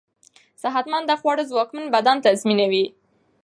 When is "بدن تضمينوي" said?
1.95-2.85